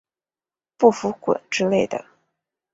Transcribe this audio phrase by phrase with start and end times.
[0.77, 2.03] 不服滚之类的